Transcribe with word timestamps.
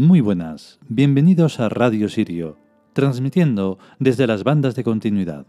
Muy 0.00 0.22
buenas, 0.22 0.78
bienvenidos 0.88 1.60
a 1.60 1.68
Radio 1.68 2.08
Sirio, 2.08 2.56
transmitiendo 2.94 3.78
desde 3.98 4.26
las 4.26 4.44
bandas 4.44 4.74
de 4.74 4.82
continuidad. 4.82 5.44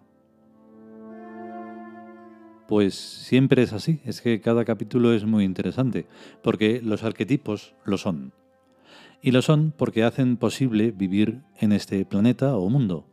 Pues 2.68 2.94
siempre 2.94 3.64
es 3.64 3.72
así, 3.72 4.02
es 4.04 4.20
que 4.20 4.42
cada 4.42 4.66
capítulo 4.66 5.14
es 5.14 5.24
muy 5.24 5.46
interesante, 5.46 6.06
porque 6.44 6.82
los 6.84 7.06
arquetipos 7.06 7.76
lo 7.86 7.98
son. 7.98 8.34
Y 9.22 9.32
lo 9.32 9.42
son 9.42 9.74
porque 9.78 10.04
hacen 10.04 10.36
posible 10.36 10.92
vivir 10.92 11.40
en 11.58 11.72
este 11.72 12.04
planeta 12.04 12.58
o 12.58 12.70
mundo. 12.70 13.06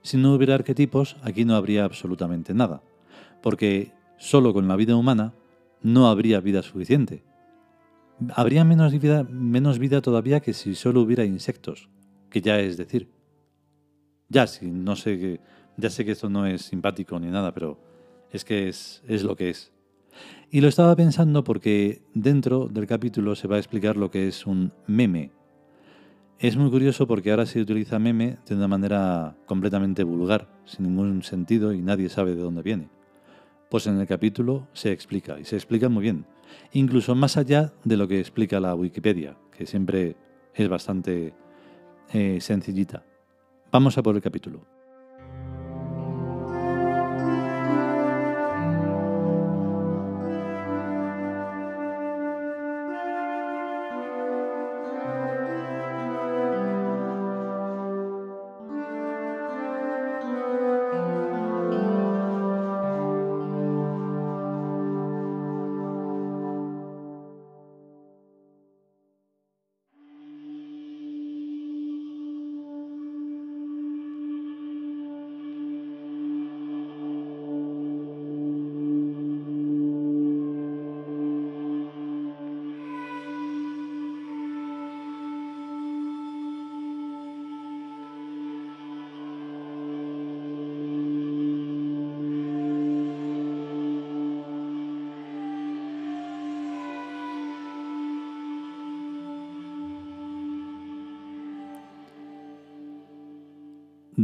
Si 0.00 0.16
no 0.16 0.32
hubiera 0.32 0.54
arquetipos, 0.54 1.18
aquí 1.20 1.44
no 1.44 1.56
habría 1.56 1.84
absolutamente 1.84 2.54
nada, 2.54 2.80
porque 3.42 3.92
solo 4.16 4.54
con 4.54 4.66
la 4.66 4.76
vida 4.76 4.96
humana 4.96 5.34
no 5.82 6.08
habría 6.08 6.40
vida 6.40 6.62
suficiente 6.62 7.22
habría 8.34 8.64
menos 8.64 8.92
vida, 8.98 9.24
menos 9.24 9.78
vida 9.78 10.00
todavía 10.00 10.40
que 10.40 10.52
si 10.52 10.74
solo 10.74 11.00
hubiera 11.00 11.24
insectos, 11.24 11.88
que 12.30 12.40
ya 12.40 12.58
es 12.60 12.76
decir. 12.76 13.08
Ya, 14.28 14.46
sí, 14.46 14.70
no 14.70 14.96
sé 14.96 15.18
que, 15.18 15.40
ya 15.76 15.90
sé 15.90 16.04
que 16.04 16.12
esto 16.12 16.28
no 16.28 16.46
es 16.46 16.62
simpático 16.62 17.18
ni 17.18 17.28
nada, 17.28 17.52
pero 17.52 17.78
es 18.30 18.44
que 18.44 18.68
es, 18.68 19.02
es 19.08 19.22
lo 19.22 19.36
que 19.36 19.50
es. 19.50 19.72
Y 20.50 20.60
lo 20.60 20.68
estaba 20.68 20.94
pensando 20.96 21.44
porque 21.44 22.02
dentro 22.14 22.68
del 22.68 22.86
capítulo 22.86 23.34
se 23.34 23.48
va 23.48 23.56
a 23.56 23.58
explicar 23.58 23.96
lo 23.96 24.10
que 24.10 24.28
es 24.28 24.46
un 24.46 24.72
meme. 24.86 25.30
Es 26.38 26.56
muy 26.56 26.70
curioso 26.70 27.06
porque 27.06 27.30
ahora 27.30 27.46
se 27.46 27.60
utiliza 27.60 27.98
meme 27.98 28.38
de 28.46 28.54
una 28.54 28.66
manera 28.66 29.36
completamente 29.46 30.04
vulgar, 30.04 30.48
sin 30.64 30.86
ningún 30.86 31.22
sentido 31.22 31.72
y 31.72 31.82
nadie 31.82 32.08
sabe 32.08 32.34
de 32.34 32.42
dónde 32.42 32.62
viene. 32.62 32.88
Pues 33.70 33.86
en 33.86 33.98
el 33.98 34.06
capítulo 34.06 34.68
se 34.72 34.92
explica, 34.92 35.40
y 35.40 35.44
se 35.44 35.56
explica 35.56 35.88
muy 35.88 36.02
bien 36.02 36.26
incluso 36.72 37.14
más 37.14 37.36
allá 37.36 37.72
de 37.84 37.96
lo 37.96 38.08
que 38.08 38.20
explica 38.20 38.60
la 38.60 38.74
Wikipedia, 38.74 39.36
que 39.56 39.66
siempre 39.66 40.16
es 40.54 40.68
bastante 40.68 41.34
eh, 42.12 42.40
sencillita. 42.40 43.04
Vamos 43.70 43.96
a 43.98 44.02
por 44.02 44.16
el 44.16 44.22
capítulo. 44.22 44.79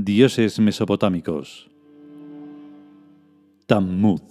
Dioses 0.06 0.60
mesopotámicos. 0.60 1.68
Tammuz. 3.66 4.22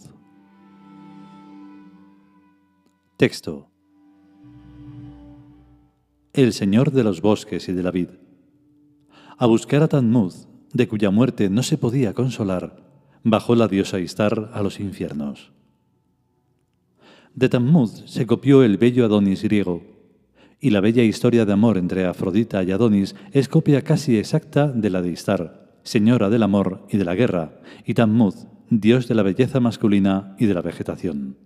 Texto. 3.17 3.67
El 6.31 6.53
Señor 6.53 6.93
de 6.93 7.03
los 7.03 7.19
bosques 7.19 7.67
y 7.67 7.73
de 7.73 7.83
la 7.83 7.91
vid. 7.91 8.07
A 9.37 9.47
buscar 9.47 9.83
a 9.83 9.89
Tammuz, 9.89 10.47
de 10.71 10.87
cuya 10.87 11.11
muerte 11.11 11.49
no 11.49 11.61
se 11.61 11.77
podía 11.77 12.13
consolar, 12.13 12.77
bajó 13.25 13.53
la 13.53 13.67
diosa 13.67 13.99
Istar 13.99 14.51
a 14.53 14.63
los 14.63 14.79
infiernos. 14.79 15.51
De 17.33 17.49
Tammuz 17.49 18.01
se 18.05 18.25
copió 18.25 18.63
el 18.63 18.77
bello 18.77 19.03
Adonis 19.03 19.43
griego, 19.43 19.83
y 20.61 20.69
la 20.69 20.79
bella 20.79 21.03
historia 21.03 21.43
de 21.43 21.51
amor 21.51 21.77
entre 21.77 22.05
Afrodita 22.05 22.63
y 22.63 22.71
Adonis 22.71 23.13
es 23.33 23.49
copia 23.49 23.81
casi 23.81 24.17
exacta 24.17 24.69
de 24.69 24.89
la 24.89 25.01
de 25.01 25.11
Istar, 25.11 25.64
señora 25.85 26.29
del 26.29 26.43
amor 26.43 26.85
y 26.89 26.97
de 26.97 27.05
la 27.05 27.15
guerra, 27.15 27.61
y 27.85 27.93
Tammuz, 27.93 28.47
dios 28.69 29.07
de 29.07 29.15
la 29.15 29.23
belleza 29.23 29.61
masculina 29.61 30.35
y 30.37 30.47
de 30.47 30.53
la 30.53 30.61
vegetación. 30.61 31.37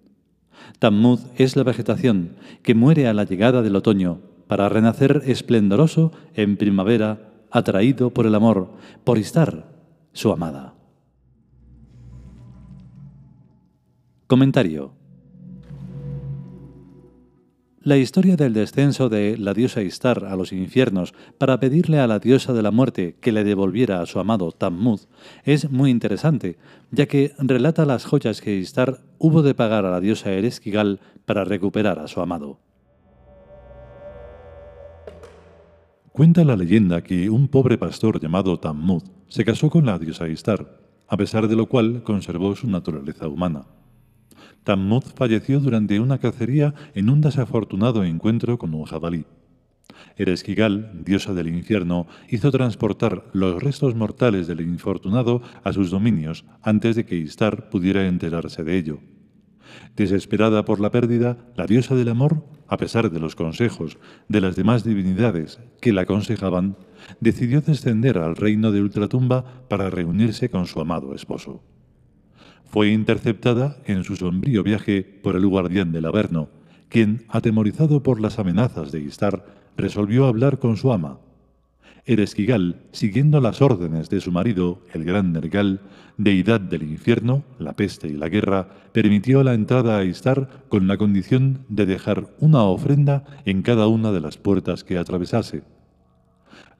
Tammuz 0.80 1.26
es 1.36 1.56
la 1.56 1.64
vegetación 1.64 2.36
que 2.64 2.74
muere 2.74 3.08
a 3.08 3.14
la 3.14 3.26
llegada 3.26 3.62
del 3.62 3.76
otoño 3.76 4.22
para 4.48 4.70
renacer 4.70 5.22
esplendoroso 5.26 6.12
en 6.34 6.58
primavera, 6.58 7.30
atraído 7.52 8.12
por 8.12 8.26
el 8.26 8.34
amor, 8.34 8.72
por 9.04 9.18
Istar, 9.18 9.68
su 10.14 10.32
amada. 10.32 10.74
Comentario 14.28 14.99
la 17.90 17.98
historia 17.98 18.36
del 18.36 18.54
descenso 18.54 19.10
de 19.10 19.36
la 19.36 19.56
diosa 19.56 19.82
Istar 19.82 20.24
a 20.26 20.36
los 20.36 20.54
infiernos 20.54 21.16
para 21.40 21.60
pedirle 21.60 22.00
a 22.00 22.06
la 22.06 22.20
diosa 22.20 22.54
de 22.54 22.62
la 22.62 22.70
muerte 22.70 23.16
que 23.20 23.32
le 23.32 23.44
devolviera 23.44 24.00
a 24.00 24.06
su 24.06 24.20
amado 24.20 24.52
Tammuz 24.52 25.08
es 25.44 25.72
muy 25.72 25.90
interesante, 25.90 26.60
ya 26.92 27.08
que 27.08 27.34
relata 27.40 27.86
las 27.86 28.06
joyas 28.06 28.42
que 28.42 28.56
Istar 28.56 29.02
hubo 29.18 29.42
de 29.42 29.56
pagar 29.56 29.86
a 29.86 29.90
la 29.90 30.02
diosa 30.02 30.32
Eresquigal 30.32 31.00
para 31.26 31.46
recuperar 31.46 31.98
a 31.98 32.08
su 32.08 32.22
amado. 32.22 32.60
Cuenta 36.12 36.44
la 36.44 36.56
leyenda 36.56 37.02
que 37.02 37.32
un 37.32 37.48
pobre 37.48 37.80
pastor 37.80 38.22
llamado 38.22 38.60
Tammuz 38.60 39.06
se 39.30 39.44
casó 39.44 39.72
con 39.72 39.88
la 39.88 39.98
diosa 39.98 40.30
Istar, 40.30 40.78
a 41.08 41.18
pesar 41.18 41.48
de 41.48 41.56
lo 41.56 41.66
cual 41.66 42.04
conservó 42.04 42.56
su 42.56 42.68
naturaleza 42.68 43.28
humana. 43.28 43.66
Tammuz 44.64 45.14
falleció 45.16 45.60
durante 45.60 46.00
una 46.00 46.18
cacería 46.18 46.74
en 46.94 47.10
un 47.10 47.22
desafortunado 47.22 48.04
encuentro 48.04 48.58
con 48.58 48.74
un 48.74 48.86
jabalí. 48.86 49.26
Eresquigal, 50.18 50.92
diosa 51.04 51.34
del 51.34 51.48
infierno, 51.48 52.08
hizo 52.30 52.52
transportar 52.52 53.26
los 53.34 53.62
restos 53.62 53.96
mortales 53.96 54.48
del 54.48 54.62
infortunado 54.62 55.42
a 55.64 55.74
sus 55.74 55.90
dominios 55.90 56.46
antes 56.62 56.96
de 56.96 57.06
que 57.06 57.16
Istar 57.16 57.70
pudiera 57.70 58.06
enterarse 58.06 58.64
de 58.64 58.78
ello. 58.78 59.00
Desesperada 59.96 60.66
por 60.66 60.80
la 60.80 60.92
pérdida, 60.92 61.38
la 61.56 61.66
diosa 61.66 61.96
del 61.96 62.10
amor, 62.10 62.44
a 62.68 62.78
pesar 62.78 63.10
de 63.12 63.20
los 63.20 63.36
consejos 63.36 63.98
de 64.28 64.42
las 64.42 64.56
demás 64.56 64.84
divinidades 64.84 65.60
que 65.82 65.94
la 65.94 66.02
aconsejaban, 66.02 66.76
decidió 67.20 67.62
descender 67.62 68.18
al 68.18 68.36
reino 68.36 68.72
de 68.72 68.82
Ultratumba 68.82 69.68
para 69.70 69.90
reunirse 69.90 70.50
con 70.50 70.68
su 70.68 70.82
amado 70.82 71.16
esposo 71.16 71.64
fue 72.70 72.90
interceptada 72.90 73.78
en 73.86 74.04
su 74.04 74.16
sombrío 74.16 74.64
viaje 74.64 75.04
por 75.04 75.36
el 75.36 75.46
guardián 75.46 75.92
del 75.92 76.06
Averno, 76.06 76.50
quien, 76.88 77.26
atemorizado 77.28 78.04
por 78.04 78.20
las 78.20 78.40
amenazas 78.40 78.92
de 78.92 79.00
Istar, 79.00 79.46
resolvió 79.78 80.26
hablar 80.28 80.60
con 80.60 80.78
su 80.78 80.92
ama. 80.92 81.20
Eresquigal, 82.06 82.82
siguiendo 82.92 83.40
las 83.42 83.62
órdenes 83.62 84.10
de 84.10 84.22
su 84.22 84.32
marido, 84.32 84.82
el 84.94 85.04
gran 85.04 85.32
Nergal, 85.32 85.82
deidad 86.18 86.60
del 86.60 86.84
infierno, 86.84 87.44
la 87.60 87.74
peste 87.76 88.08
y 88.08 88.14
la 88.14 88.30
guerra, 88.30 88.70
permitió 88.92 89.44
la 89.44 89.54
entrada 89.54 89.98
a 89.98 90.04
Istar 90.04 90.66
con 90.70 90.88
la 90.88 90.98
condición 90.98 91.66
de 91.70 91.86
dejar 91.86 92.28
una 92.40 92.64
ofrenda 92.64 93.26
en 93.46 93.62
cada 93.62 93.88
una 93.88 94.12
de 94.12 94.22
las 94.22 94.38
puertas 94.38 94.84
que 94.84 94.98
atravesase. 94.98 95.64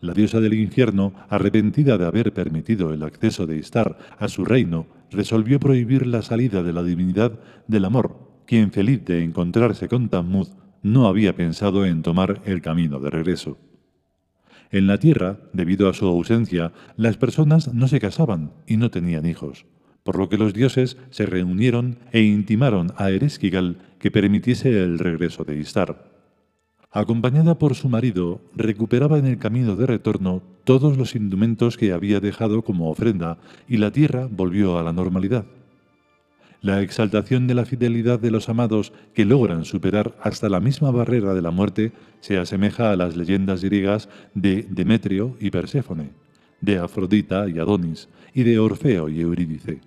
La 0.02 0.14
diosa 0.14 0.40
del 0.40 0.54
infierno, 0.54 1.14
arrepentida 1.28 1.98
de 1.98 2.06
haber 2.06 2.34
permitido 2.34 2.94
el 2.94 3.04
acceso 3.04 3.46
de 3.46 3.58
Istar 3.58 3.98
a 4.18 4.30
su 4.30 4.46
reino, 4.46 4.88
resolvió 5.12 5.60
prohibir 5.60 6.08
la 6.08 6.22
salida 6.22 6.64
de 6.64 6.72
la 6.72 6.84
divinidad 6.84 7.40
del 7.68 7.84
amor, 7.84 8.44
quien 8.46 8.72
feliz 8.72 9.04
de 9.04 9.24
encontrarse 9.24 9.90
con 9.90 10.08
Tammuz 10.08 10.56
no 10.82 11.08
había 11.08 11.36
pensado 11.36 11.86
en 11.86 12.02
tomar 12.02 12.42
el 12.46 12.62
camino 12.62 13.00
de 13.00 13.10
regreso. 13.10 13.58
En 14.72 14.88
la 14.88 15.00
tierra, 15.00 15.40
debido 15.52 15.90
a 15.90 15.94
su 15.94 16.06
ausencia, 16.06 16.72
las 16.96 17.18
personas 17.18 17.74
no 17.74 17.88
se 17.88 18.00
casaban 18.00 18.54
y 18.68 18.78
no 18.78 18.92
tenían 18.92 19.26
hijos, 19.26 19.66
por 20.04 20.18
lo 20.18 20.30
que 20.30 20.38
los 20.38 20.54
dioses 20.54 20.98
se 21.10 21.26
reunieron 21.26 22.00
e 22.12 22.22
intimaron 22.22 22.94
a 22.96 23.10
Eresquigal 23.10 23.78
que 24.00 24.12
permitiese 24.12 24.82
el 24.82 24.98
regreso 24.98 25.44
de 25.44 25.58
Istar. 25.58 26.09
Acompañada 26.92 27.60
por 27.60 27.76
su 27.76 27.88
marido, 27.88 28.42
recuperaba 28.56 29.20
en 29.20 29.28
el 29.28 29.38
camino 29.38 29.76
de 29.76 29.86
retorno 29.86 30.42
todos 30.64 30.98
los 30.98 31.16
indumentos 31.16 31.78
que 31.78 31.92
había 31.92 32.20
dejado 32.20 32.64
como 32.64 32.90
ofrenda 32.90 33.38
y 33.68 33.78
la 33.78 33.92
tierra 33.92 34.28
volvió 34.30 34.80
a 34.80 34.84
la 34.84 34.92
normalidad. 34.92 35.46
la 36.62 36.82
exaltación 36.82 37.48
de 37.48 37.54
la 37.54 37.66
fidelidad 37.66 38.20
de 38.20 38.32
los 38.32 38.50
amados 38.50 38.92
que 39.14 39.24
logran 39.24 39.64
superar 39.64 40.18
hasta 40.22 40.50
la 40.50 40.60
misma 40.60 40.92
barrera 40.92 41.34
de 41.34 41.42
la 41.42 41.52
muerte 41.52 41.94
se 42.20 42.38
asemeja 42.38 42.92
a 42.92 42.98
las 42.98 43.16
leyendas 43.16 43.64
griegas 43.64 44.10
de 44.34 44.66
Demetrio 44.70 45.38
y 45.40 45.52
Perséfone, 45.52 46.10
de 46.60 46.80
Afrodita 46.80 47.48
y 47.48 47.60
Adonis, 47.60 48.10
y 48.34 48.44
de 48.44 48.60
Orfeo 48.60 49.08
y 49.08 49.22
Eurídice. 49.22 49.80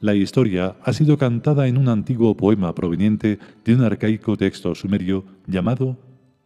La 0.00 0.14
historia 0.14 0.76
ha 0.82 0.92
sido 0.92 1.18
cantada 1.18 1.68
en 1.68 1.78
un 1.78 1.88
antiguo 1.88 2.36
poema 2.36 2.74
proveniente 2.74 3.38
de 3.64 3.74
un 3.74 3.82
arcaico 3.82 4.36
texto 4.36 4.74
sumerio 4.74 5.24
llamado 5.46 5.98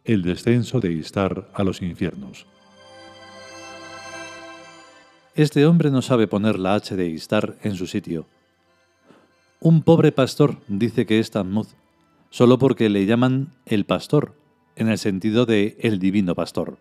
El 0.03 0.21
descenso 0.21 0.79
de 0.79 0.91
Istar 0.91 1.49
a 1.53 1.63
los 1.63 1.81
infiernos. 1.81 2.45
Este 5.35 5.65
hombre 5.65 5.91
no 5.91 6.01
sabe 6.01 6.27
poner 6.27 6.59
la 6.59 6.75
H 6.75 6.95
de 6.95 7.07
Istar 7.07 7.57
en 7.61 7.75
su 7.75 7.87
sitio 7.87 8.25
un 9.65 9.81
pobre 9.81 10.11
pastor 10.11 10.57
dice 10.67 11.07
que 11.07 11.17
es 11.17 11.31
Tammuz, 11.31 11.75
solo 12.29 12.59
porque 12.59 12.87
le 12.87 13.07
llaman 13.07 13.55
el 13.65 13.85
pastor, 13.85 14.35
en 14.75 14.89
el 14.89 14.99
sentido 14.99 15.47
de 15.47 15.75
el 15.79 15.97
divino 15.97 16.35
pastor. 16.35 16.77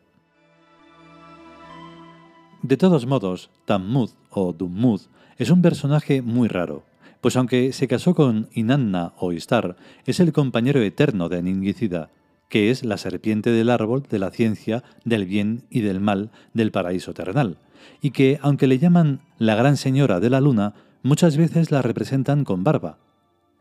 De 2.61 2.77
todos 2.77 3.07
modos, 3.07 3.49
Tammuz 3.65 4.17
o 4.29 4.53
Dummuz 4.53 5.09
es 5.39 5.51
un 5.51 5.63
personaje 5.63 6.23
muy 6.23 6.49
raro, 6.49 6.85
pues 7.21 7.37
aunque 7.37 7.73
se 7.73 7.89
casó 7.89 8.15
con 8.15 8.49
Inanna 8.53 9.15
o 9.19 9.33
Istar, 9.33 9.77
es 10.07 10.21
el 10.21 10.33
compañero 10.33 10.83
eterno 10.83 11.29
de 11.29 11.39
Aningicida, 11.39 12.11
que 12.49 12.71
es 12.71 12.85
la 12.85 12.99
serpiente 12.99 13.51
del 13.51 13.71
árbol 13.71 14.05
de 14.09 14.19
la 14.19 14.31
ciencia 14.31 14.85
del 15.05 15.25
bien 15.25 15.65
y 15.71 15.81
del 15.81 16.01
mal 16.01 16.31
del 16.53 16.71
paraíso 16.71 17.15
terrenal, 17.15 17.59
y 18.01 18.11
que, 18.11 18.39
aunque 18.43 18.67
le 18.67 18.79
llaman 18.79 19.21
la 19.39 19.55
gran 19.55 19.77
señora 19.77 20.21
de 20.21 20.31
la 20.31 20.41
luna, 20.41 20.75
muchas 21.03 21.37
veces 21.37 21.71
la 21.71 21.83
representan 21.83 22.45
con 22.45 22.63
barba. 22.63 22.99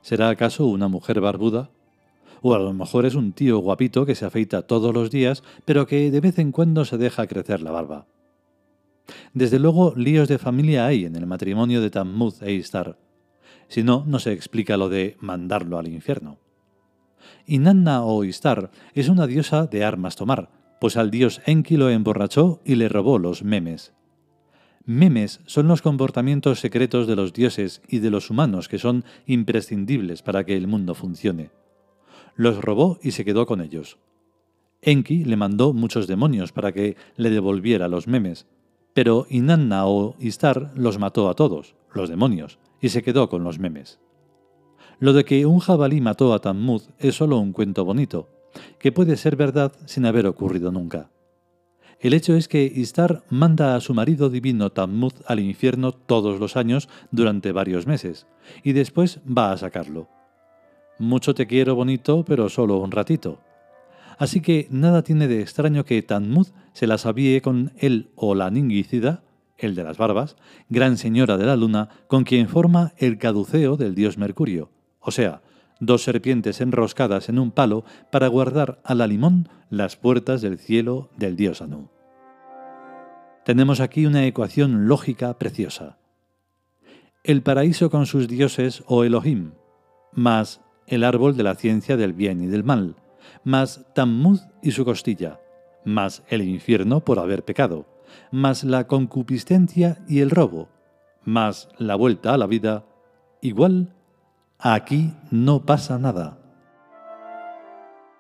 ¿Será 0.01 0.29
acaso 0.29 0.65
una 0.65 0.89
mujer 0.89 1.21
barbuda? 1.21 1.69
O 2.41 2.53
a 2.53 2.59
lo 2.59 2.73
mejor 2.73 3.05
es 3.05 3.15
un 3.15 3.31
tío 3.31 3.59
guapito 3.59 4.05
que 4.05 4.15
se 4.15 4.25
afeita 4.25 4.63
todos 4.63 4.93
los 4.93 5.09
días, 5.09 5.43
pero 5.63 5.87
que 5.87 6.11
de 6.11 6.19
vez 6.19 6.37
en 6.39 6.51
cuando 6.51 6.83
se 6.83 6.97
deja 6.97 7.25
crecer 7.27 7.61
la 7.61 7.71
barba. 7.71 8.05
Desde 9.33 9.59
luego, 9.59 9.94
líos 9.95 10.27
de 10.27 10.38
familia 10.38 10.85
hay 10.85 11.05
en 11.05 11.15
el 11.15 11.25
matrimonio 11.25 11.81
de 11.81 11.89
Tammuz 11.89 12.41
e 12.41 12.53
Istar. 12.53 12.97
Si 13.67 13.83
no, 13.83 14.03
no 14.05 14.19
se 14.19 14.31
explica 14.31 14.77
lo 14.77 14.89
de 14.89 15.17
mandarlo 15.19 15.77
al 15.77 15.88
infierno. 15.88 16.38
Inanna 17.45 18.03
o 18.03 18.23
Istar 18.23 18.71
es 18.94 19.09
una 19.09 19.27
diosa 19.27 19.65
de 19.65 19.83
armas 19.83 20.15
tomar, 20.15 20.50
pues 20.79 20.97
al 20.97 21.11
dios 21.11 21.41
Enki 21.45 21.77
lo 21.77 21.89
emborrachó 21.89 22.61
y 22.65 22.75
le 22.75 22.89
robó 22.89 23.19
los 23.19 23.44
memes. 23.44 23.94
Memes 24.85 25.39
son 25.45 25.67
los 25.67 25.81
comportamientos 25.81 26.59
secretos 26.59 27.07
de 27.07 27.15
los 27.15 27.31
dioses 27.31 27.81
y 27.88 28.00
de 28.00 28.09
los 28.09 28.29
humanos 28.29 28.67
que 28.67 28.79
son 28.79 29.05
imprescindibles 29.25 30.21
para 30.21 30.45
que 30.45 30.57
el 30.57 30.67
mundo 30.67 30.94
funcione. 30.94 31.51
Los 32.35 32.61
robó 32.61 33.00
y 33.01 33.11
se 33.11 33.23
quedó 33.23 33.45
con 33.45 33.61
ellos. 33.61 33.97
Enki 34.81 35.23
le 35.23 35.38
mandó 35.38 35.71
muchos 35.71 36.07
demonios 36.07 36.51
para 36.51 36.73
que 36.73 36.97
le 37.15 37.29
devolviera 37.29 37.88
los 37.88 38.07
memes, 38.07 38.45
pero 38.93 39.25
Inanna 39.29 39.85
o 39.87 40.15
Istar 40.19 40.71
los 40.75 40.99
mató 40.99 41.29
a 41.29 41.33
todos, 41.33 41.75
los 41.93 42.09
demonios, 42.09 42.59
y 42.81 42.89
se 42.89 43.01
quedó 43.01 43.29
con 43.29 43.43
los 43.43 43.59
memes. 43.59 43.99
Lo 44.99 45.13
de 45.13 45.25
que 45.25 45.45
un 45.45 45.59
jabalí 45.59 46.01
mató 46.01 46.33
a 46.33 46.39
Tammuz 46.39 46.89
es 46.99 47.15
solo 47.15 47.37
un 47.39 47.51
cuento 47.51 47.83
bonito, 47.85 48.29
que 48.79 48.91
puede 48.91 49.17
ser 49.17 49.35
verdad 49.35 49.73
sin 49.85 50.05
haber 50.05 50.27
ocurrido 50.27 50.71
nunca. 50.71 51.09
El 51.99 52.13
hecho 52.13 52.35
es 52.35 52.47
que 52.47 52.63
Istar 52.63 53.23
manda 53.29 53.75
a 53.75 53.79
su 53.79 53.93
marido 53.93 54.29
divino 54.29 54.71
Tammuz 54.71 55.13
al 55.25 55.39
infierno 55.39 55.93
todos 55.93 56.39
los 56.39 56.57
años 56.57 56.89
durante 57.11 57.51
varios 57.51 57.87
meses, 57.87 58.27
y 58.63 58.73
después 58.73 59.19
va 59.25 59.51
a 59.51 59.57
sacarlo. 59.57 60.09
Mucho 60.99 61.33
te 61.33 61.47
quiero 61.47 61.75
bonito, 61.75 62.23
pero 62.25 62.49
solo 62.49 62.77
un 62.77 62.91
ratito. 62.91 63.39
Así 64.23 64.39
que 64.39 64.69
nada 64.71 65.03
tiene 65.03 65.27
de 65.27 65.41
extraño 65.41 65.83
que 65.83 66.01
Tammuz 66.01 66.53
se 66.71 66.87
las 66.87 67.05
avíe 67.05 67.41
con 67.41 67.73
él 67.75 68.09
o 68.15 68.35
la 68.35 68.49
Ningicida, 68.51 69.21
el 69.57 69.75
de 69.75 69.83
las 69.83 69.97
barbas, 69.97 70.37
gran 70.69 70.97
señora 70.97 71.35
de 71.35 71.45
la 71.45 71.57
luna, 71.57 71.89
con 72.07 72.23
quien 72.23 72.47
forma 72.47 72.93
el 72.95 73.17
caduceo 73.17 73.75
del 73.75 73.95
dios 73.95 74.17
Mercurio, 74.17 74.71
o 75.01 75.11
sea, 75.11 75.41
dos 75.81 76.03
serpientes 76.03 76.61
enroscadas 76.61 77.27
en 77.27 77.37
un 77.37 77.51
palo 77.51 77.83
para 78.13 78.29
guardar 78.29 78.79
a 78.85 78.95
la 78.95 79.07
limón 79.07 79.49
las 79.69 79.97
puertas 79.97 80.41
del 80.41 80.57
cielo 80.57 81.09
del 81.17 81.35
dios 81.35 81.61
Anu. 81.61 81.89
Tenemos 83.43 83.81
aquí 83.81 84.05
una 84.05 84.25
ecuación 84.25 84.87
lógica 84.87 85.37
preciosa. 85.37 85.97
El 87.25 87.43
paraíso 87.43 87.89
con 87.89 88.05
sus 88.05 88.29
dioses 88.29 88.85
o 88.87 89.03
Elohim, 89.03 89.51
más 90.13 90.61
el 90.87 91.03
árbol 91.03 91.35
de 91.35 91.43
la 91.43 91.55
ciencia 91.55 91.97
del 91.97 92.13
bien 92.13 92.41
y 92.41 92.47
del 92.47 92.63
mal, 92.63 92.95
más 93.43 93.85
Tammuz 93.93 94.41
y 94.61 94.71
su 94.71 94.85
costilla, 94.85 95.39
más 95.85 96.23
el 96.29 96.41
infierno 96.41 97.01
por 97.01 97.19
haber 97.19 97.43
pecado, 97.43 97.85
más 98.31 98.63
la 98.63 98.87
concupiscencia 98.87 100.03
y 100.07 100.19
el 100.19 100.29
robo, 100.29 100.69
más 101.23 101.69
la 101.77 101.95
vuelta 101.95 102.33
a 102.33 102.37
la 102.37 102.47
vida, 102.47 102.85
igual 103.41 103.93
aquí 104.59 105.13
no 105.31 105.65
pasa 105.65 105.97
nada. 105.97 106.39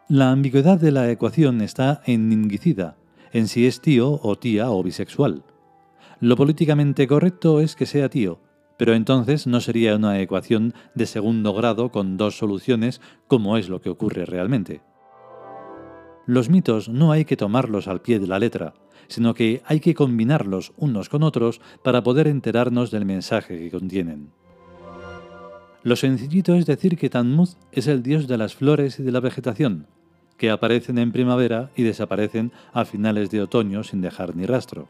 La 0.09 0.31
ambigüedad 0.31 0.77
de 0.77 0.91
la 0.91 1.09
ecuación 1.09 1.61
está 1.61 2.01
en 2.05 2.29
Ningicida, 2.29 2.97
en 3.31 3.47
si 3.47 3.65
es 3.65 3.81
tío 3.81 4.19
o 4.21 4.37
tía 4.37 4.69
o 4.69 4.83
bisexual. 4.83 5.43
Lo 6.19 6.35
políticamente 6.35 7.07
correcto 7.07 7.59
es 7.61 7.75
que 7.75 7.85
sea 7.85 8.09
tío, 8.09 8.39
pero 8.77 8.93
entonces 8.93 9.47
no 9.47 9.59
sería 9.61 9.95
una 9.95 10.19
ecuación 10.19 10.73
de 10.93 11.05
segundo 11.05 11.53
grado 11.53 11.89
con 11.91 12.17
dos 12.17 12.37
soluciones 12.37 13.01
como 13.27 13.57
es 13.57 13.69
lo 13.69 13.81
que 13.81 13.89
ocurre 13.89 14.25
realmente. 14.25 14.81
Los 16.25 16.49
mitos 16.49 16.87
no 16.87 17.11
hay 17.11 17.25
que 17.25 17.35
tomarlos 17.35 17.87
al 17.87 18.01
pie 18.01 18.19
de 18.19 18.27
la 18.27 18.39
letra, 18.39 18.73
sino 19.07 19.33
que 19.33 19.61
hay 19.65 19.81
que 19.81 19.93
combinarlos 19.93 20.71
unos 20.77 21.09
con 21.09 21.21
otros 21.21 21.59
para 21.83 22.01
poder 22.01 22.27
enterarnos 22.27 22.91
del 22.91 23.05
mensaje 23.05 23.59
que 23.59 23.71
contienen. 23.71 24.31
Lo 25.83 25.97
sencillito 25.97 26.55
es 26.55 26.65
decir 26.65 26.97
que 26.97 27.09
Tanmuz 27.09 27.57
es 27.73 27.87
el 27.87 28.03
dios 28.03 28.27
de 28.27 28.37
las 28.37 28.55
flores 28.55 28.99
y 28.99 29.03
de 29.03 29.11
la 29.11 29.19
vegetación, 29.19 29.87
que 30.37 30.49
aparecen 30.49 30.97
en 30.97 31.11
primavera 31.11 31.71
y 31.75 31.83
desaparecen 31.83 32.53
a 32.71 32.85
finales 32.85 33.29
de 33.29 33.41
otoño 33.41 33.83
sin 33.83 33.99
dejar 33.99 34.33
ni 34.33 34.45
rastro. 34.45 34.87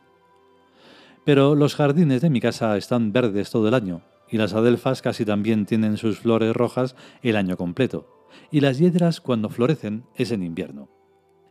Pero 1.25 1.55
los 1.55 1.73
jardines 1.73 2.21
de 2.21 2.29
mi 2.29 2.41
casa 2.41 2.77
están 2.77 3.11
verdes 3.11 3.49
todo 3.49 3.67
el 3.67 3.73
año, 3.73 4.01
y 4.29 4.37
las 4.37 4.53
adelfas 4.53 5.01
casi 5.01 5.25
también 5.25 5.65
tienen 5.65 5.97
sus 5.97 6.19
flores 6.19 6.55
rojas 6.55 6.95
el 7.23 7.37
año 7.37 7.57
completo, 7.57 8.27
y 8.51 8.59
las 8.59 8.77
hiedras 8.77 9.19
cuando 9.19 9.49
florecen 9.49 10.05
es 10.15 10.31
en 10.31 10.43
invierno. 10.43 10.89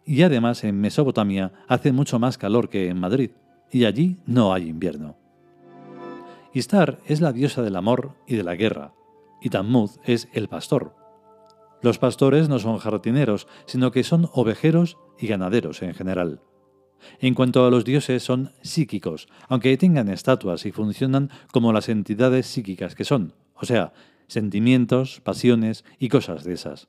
Y 0.04 0.22
además 0.22 0.64
en 0.64 0.80
Mesopotamia 0.80 1.52
hace 1.68 1.92
mucho 1.92 2.18
más 2.18 2.38
calor 2.38 2.68
que 2.68 2.88
en 2.88 2.98
Madrid, 2.98 3.30
y 3.70 3.84
allí 3.84 4.18
no 4.26 4.52
hay 4.52 4.68
invierno. 4.68 5.16
Istar 6.52 6.98
es 7.06 7.20
la 7.20 7.32
diosa 7.32 7.62
del 7.62 7.76
amor 7.76 8.14
y 8.26 8.36
de 8.36 8.44
la 8.44 8.56
guerra, 8.56 8.92
y 9.40 9.48
Tammuz 9.48 9.98
es 10.04 10.28
el 10.32 10.48
pastor, 10.48 10.94
los 11.82 11.98
pastores 11.98 12.48
no 12.48 12.60
son 12.60 12.78
jardineros, 12.78 13.48
sino 13.66 13.90
que 13.90 14.04
son 14.04 14.30
ovejeros 14.32 14.98
y 15.18 15.26
ganaderos 15.26 15.82
en 15.82 15.94
general. 15.94 16.40
En 17.18 17.34
cuanto 17.34 17.66
a 17.66 17.70
los 17.70 17.84
dioses, 17.84 18.22
son 18.22 18.52
psíquicos, 18.62 19.26
aunque 19.48 19.76
tengan 19.76 20.08
estatuas 20.08 20.64
y 20.64 20.70
funcionan 20.70 21.30
como 21.50 21.72
las 21.72 21.88
entidades 21.88 22.46
psíquicas 22.46 22.94
que 22.94 23.04
son, 23.04 23.34
o 23.54 23.66
sea, 23.66 23.92
sentimientos, 24.28 25.20
pasiones 25.24 25.84
y 25.98 26.08
cosas 26.08 26.44
de 26.44 26.52
esas. 26.52 26.88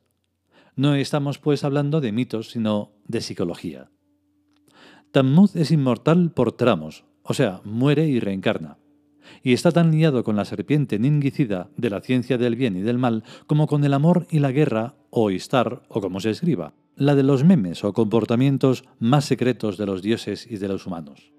No 0.76 0.96
estamos 0.96 1.38
pues 1.40 1.64
hablando 1.64 2.02
de 2.02 2.12
mitos, 2.12 2.52
sino 2.52 2.92
de 3.08 3.22
psicología. 3.22 3.92
Tammuz 5.12 5.56
es 5.56 5.72
inmortal 5.72 6.32
por 6.32 6.54
tramos, 6.54 7.06
o 7.22 7.34
sea, 7.34 7.62
muere 7.64 8.08
y 8.08 8.20
reencarna 8.20 8.78
y 9.42 9.54
está 9.54 9.72
tan 9.72 9.92
liado 9.92 10.24
con 10.24 10.36
la 10.36 10.46
serpiente 10.46 11.00
ningicida 11.00 11.70
de 11.78 11.90
la 11.90 12.02
ciencia 12.02 12.38
del 12.38 12.56
bien 12.56 12.78
y 12.78 12.82
del 12.82 12.98
mal 12.98 13.24
como 13.48 13.68
con 13.68 13.84
el 13.84 13.94
amor 13.94 14.28
y 14.30 14.40
la 14.40 14.52
guerra, 14.52 14.96
o 15.10 15.32
Istar, 15.32 15.84
o 15.90 16.02
como 16.02 16.20
se 16.20 16.32
escriba, 16.32 16.74
la 16.96 17.16
de 17.16 17.24
los 17.24 17.44
memes 17.44 17.84
o 17.84 17.94
comportamientos 17.94 18.86
más 19.00 19.26
secretos 19.26 19.78
de 19.78 19.86
los 19.86 20.02
dioses 20.02 20.48
y 20.50 20.58
de 20.58 20.68
los 20.68 20.86
humanos. 20.88 21.33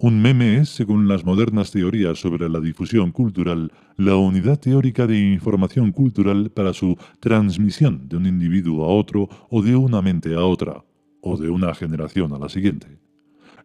Un 0.00 0.22
meme 0.22 0.58
es, 0.58 0.68
según 0.68 1.08
las 1.08 1.24
modernas 1.24 1.72
teorías 1.72 2.20
sobre 2.20 2.48
la 2.48 2.60
difusión 2.60 3.10
cultural, 3.10 3.72
la 3.96 4.14
unidad 4.14 4.60
teórica 4.60 5.08
de 5.08 5.18
información 5.18 5.90
cultural 5.90 6.50
para 6.50 6.72
su 6.72 6.96
transmisión 7.18 8.08
de 8.08 8.16
un 8.16 8.26
individuo 8.26 8.84
a 8.84 8.94
otro 8.94 9.28
o 9.50 9.60
de 9.60 9.74
una 9.74 10.00
mente 10.00 10.36
a 10.36 10.44
otra, 10.44 10.84
o 11.20 11.36
de 11.36 11.50
una 11.50 11.74
generación 11.74 12.32
a 12.32 12.38
la 12.38 12.48
siguiente. 12.48 13.00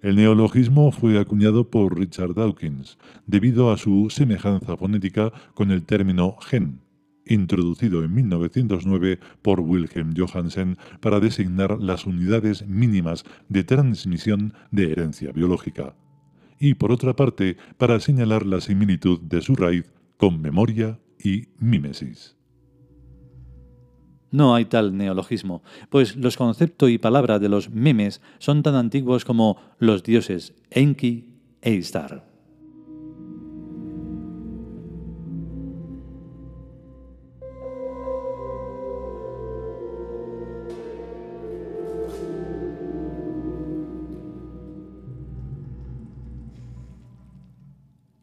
El 0.02 0.16
neologismo 0.16 0.92
fue 0.92 1.20
acuñado 1.20 1.70
por 1.70 2.00
Richard 2.00 2.34
Dawkins 2.34 2.98
debido 3.28 3.72
a 3.72 3.78
su 3.78 4.08
semejanza 4.10 4.76
fonética 4.76 5.32
con 5.54 5.70
el 5.70 5.84
término 5.84 6.38
gen, 6.42 6.80
introducido 7.28 8.04
en 8.04 8.12
1909 8.12 9.20
por 9.44 9.60
Wilhelm 9.60 10.16
Johansen 10.18 10.78
para 11.00 11.20
designar 11.20 11.80
las 11.80 12.08
unidades 12.08 12.68
mínimas 12.68 13.24
de 13.50 13.64
transmisión 13.64 14.56
de 14.72 14.92
herencia 14.92 15.32
biológica, 15.32 15.94
y 16.60 16.76
por 16.76 16.92
otra 16.92 17.16
parte 17.16 17.58
para 17.78 18.00
señalar 18.00 18.46
la 18.46 18.62
similitud 18.62 19.20
de 19.22 19.42
su 19.42 19.56
raíz 19.56 19.92
con 20.18 20.42
memoria 20.42 21.00
y 21.24 21.48
mímesis. 21.60 22.36
No 24.32 24.56
hay 24.56 24.66
tal 24.66 24.98
neologismo, 24.98 25.62
pues 25.90 26.16
los 26.16 26.38
conceptos 26.38 26.90
y 26.90 26.98
palabras 26.98 27.40
de 27.40 27.50
los 27.50 27.70
memes 27.70 28.20
son 28.40 28.64
tan 28.64 28.74
antiguos 28.74 29.26
como 29.26 29.58
los 29.78 30.02
dioses 30.02 30.56
Enki 30.72 31.36
e 31.62 31.74
Istar. 31.74 32.33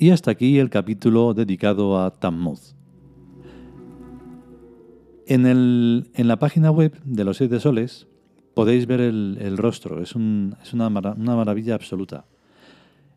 Y 0.00 0.12
hasta 0.12 0.30
aquí 0.30 0.58
el 0.58 0.70
capítulo 0.70 1.34
dedicado 1.34 2.00
a 2.00 2.10
Tammuz. 2.10 2.74
En, 5.26 6.10
la 6.16 6.38
página 6.38 6.70
web 6.70 6.98
de 7.04 7.22
los 7.22 7.36
siete 7.36 7.60
soles 7.60 8.06
podéis 8.54 8.86
ver 8.86 9.02
el, 9.02 9.58
rostro, 9.58 10.00
es, 10.00 10.14
una, 10.14 10.88
maravilla 10.88 11.74
absoluta. 11.74 12.24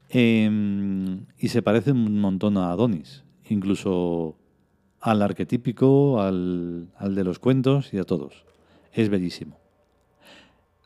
Em, 0.09 1.25
y 1.39 1.47
se 1.47 1.61
parece 1.61 1.93
un 1.93 2.19
montón 2.19 2.57
a 2.57 2.71
Adonis, 2.71 3.23
incluso 3.49 4.35
al 4.99 5.21
arquetípico, 5.21 6.19
al, 6.19 6.89
al 6.97 7.15
de 7.15 7.23
los 7.23 7.39
cuentos 7.39 7.93
y 7.93 7.97
a 7.97 8.03
todos. 8.03 8.43
Es 8.91 9.07
bellísimo. 9.07 9.57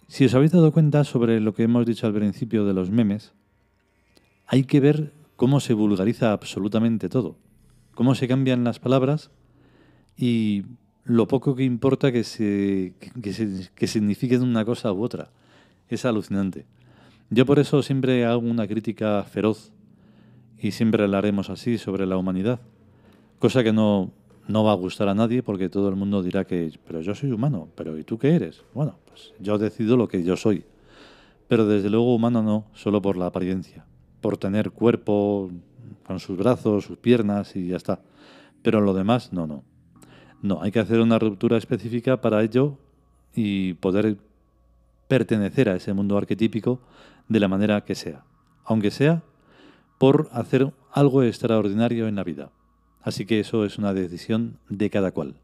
Si 0.08 0.26
os 0.26 0.36
habéis 0.36 0.52
dado 0.52 0.72
cuenta 0.72 1.04
sobre 1.06 1.40
lo 1.40 1.56
que 1.56 1.64
hemos 1.64 1.88
dicho 1.88 2.06
al 2.06 2.14
principio 2.14 2.66
de 2.66 2.76
los 2.76 2.92
memes, 2.92 3.34
hay 4.46 4.64
que 4.64 4.80
ver 4.80 5.17
cómo 5.38 5.60
se 5.60 5.74
vulgariza 5.74 6.34
absolutamente 6.34 7.08
todo, 7.08 7.38
cómo 7.94 8.16
se 8.16 8.28
cambian 8.28 8.66
las 8.66 8.80
palabras 8.80 9.30
y 10.18 10.66
lo 11.06 11.28
poco 11.28 11.56
que 11.56 11.64
importa 11.64 12.12
que, 12.12 12.24
se, 12.26 12.96
que, 13.22 13.88
signifiquen 13.88 14.42
una 14.42 14.66
cosa 14.66 14.92
u 14.92 15.02
otra. 15.02 15.30
Es 15.88 16.04
alucinante. 16.04 16.66
Yo 17.30 17.46
por 17.46 17.60
eso 17.60 17.82
siempre 17.82 18.26
hago 18.26 18.40
una 18.40 18.68
crítica 18.68 19.24
feroz 19.24 19.72
y 20.60 20.72
siempre 20.72 21.08
la 21.08 21.20
haremos 21.20 21.50
así 21.50 21.78
sobre 21.78 22.06
la 22.06 22.18
humanidad, 22.18 22.60
cosa 23.38 23.64
que 23.64 23.72
no, 23.72 24.12
no 24.48 24.64
va 24.64 24.72
a 24.72 24.76
gustar 24.76 25.08
a 25.08 25.14
nadie 25.14 25.44
porque 25.44 25.70
todo 25.70 25.88
el 25.88 25.96
mundo 25.96 26.24
dirá 26.24 26.46
que, 26.46 26.72
pero 26.86 27.02
yo 27.02 27.14
soy 27.14 27.32
humano, 27.32 27.70
pero 27.76 27.98
¿y 27.98 28.04
tú 28.04 28.18
qué 28.18 28.36
eres? 28.36 28.64
Bueno, 28.74 28.96
pues 29.06 29.34
yo 29.40 29.58
decido 29.60 29.98
lo 29.98 30.08
que 30.08 30.24
yo 30.24 30.36
soy, 30.36 30.66
pero 31.48 31.68
desde 31.68 31.92
luego 31.92 32.16
humano 32.16 32.42
no, 32.42 32.66
solo 32.74 33.02
por 33.02 33.18
la 33.18 33.28
apariencia 33.28 33.87
por 34.22 34.38
tener 34.38 34.72
cuerpo 34.72 35.52
con 36.06 36.20
sus 36.20 36.38
brazos, 36.38 36.86
sus 36.86 36.98
piernas 36.98 37.56
y 37.56 37.68
ya 37.68 37.78
está. 37.78 38.02
Pero 38.62 38.82
lo 38.82 38.94
demás, 38.94 39.34
no, 39.34 39.48
no. 39.48 39.64
No, 40.42 40.62
hay 40.62 40.72
que 40.72 40.80
hacer 40.80 41.00
una 41.00 41.20
ruptura 41.20 41.58
específica 41.58 42.22
para 42.22 42.44
ello 42.44 42.78
y 43.34 43.74
poder 43.76 44.18
pertenecer 45.08 45.70
a 45.70 45.76
ese 45.76 45.94
mundo 45.94 46.18
arquetípico 46.18 46.80
de 47.28 47.40
la 47.40 47.48
manera 47.48 47.84
que 47.84 47.96
sea, 47.96 48.24
aunque 48.66 48.92
sea 48.92 49.24
por 49.98 50.30
hacer 50.32 50.74
algo 50.92 51.24
extraordinario 51.24 52.08
en 52.08 52.16
la 52.16 52.24
vida. 52.24 52.52
Así 53.02 53.26
que 53.26 53.40
eso 53.40 53.66
es 53.66 53.78
una 53.78 53.94
decisión 53.94 54.60
de 54.70 54.90
cada 54.90 55.12
cual. 55.12 55.36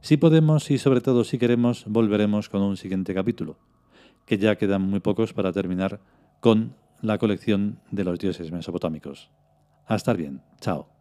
Si 0.00 0.16
podemos 0.16 0.70
y 0.70 0.78
sobre 0.78 1.00
todo 1.00 1.24
si 1.24 1.38
queremos, 1.38 1.84
volveremos 1.86 2.48
con 2.48 2.62
un 2.62 2.76
siguiente 2.76 3.14
capítulo, 3.14 3.56
que 4.26 4.38
ya 4.38 4.56
quedan 4.56 4.82
muy 4.82 5.00
pocos 5.00 5.32
para 5.32 5.52
terminar 5.52 6.00
con 6.44 6.76
la 7.00 7.16
colección 7.16 7.80
de 7.90 8.04
los 8.04 8.18
dioses 8.18 8.52
mesopotámicos. 8.52 9.30
A 9.86 9.94
estar 9.94 10.14
bien. 10.14 10.42
Chao. 10.60 10.93